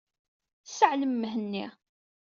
Sseɛlem 0.63 1.13
Mhenni. 1.17 1.65